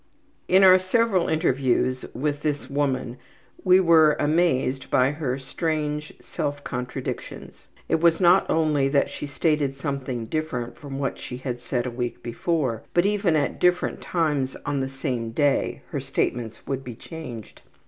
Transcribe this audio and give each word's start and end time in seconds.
In 0.47 0.63
our 0.63 0.79
several 0.79 1.27
interviews 1.27 2.05
with 2.15 2.41
this 2.41 2.71
woman 2.71 3.17
we 3.63 3.79
were 3.79 4.15
amazed 4.19 4.89
by 4.89 5.11
her 5.11 5.37
strange 5.37 6.11
self 6.19 6.63
contradictions. 6.63 7.67
It 7.87 7.99
was 8.01 8.19
not 8.19 8.49
only 8.49 8.89
that 8.89 9.11
she 9.11 9.27
stated 9.27 9.77
something 9.77 10.25
different 10.25 10.75
from 10.75 10.97
what 10.97 11.19
she 11.19 11.37
had 11.37 11.59
said 11.59 11.85
a 11.85 11.91
week 11.91 12.23
before, 12.23 12.81
but 12.95 13.05
even 13.05 13.35
at 13.35 13.59
different 13.59 14.01
times 14.01 14.57
on 14.65 14.79
the 14.79 14.89
same 14.89 15.33
day 15.33 15.83
her 15.89 15.99
statements 15.99 16.65
would 16.65 16.83
be 16.83 16.95
changed. 16.95 17.61